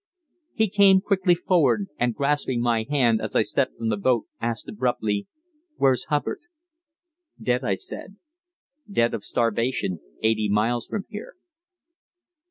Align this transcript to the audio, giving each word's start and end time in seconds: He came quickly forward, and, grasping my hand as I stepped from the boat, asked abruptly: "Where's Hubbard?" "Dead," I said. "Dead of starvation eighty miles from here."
He 0.55 0.67
came 0.67 0.99
quickly 0.99 1.35
forward, 1.35 1.85
and, 1.99 2.15
grasping 2.15 2.59
my 2.59 2.87
hand 2.89 3.21
as 3.21 3.35
I 3.35 3.43
stepped 3.43 3.77
from 3.77 3.89
the 3.89 3.97
boat, 3.97 4.25
asked 4.41 4.67
abruptly: 4.67 5.27
"Where's 5.77 6.05
Hubbard?" 6.05 6.39
"Dead," 7.39 7.63
I 7.63 7.75
said. 7.75 8.15
"Dead 8.91 9.13
of 9.13 9.23
starvation 9.23 9.99
eighty 10.23 10.49
miles 10.49 10.87
from 10.87 11.05
here." 11.07 11.35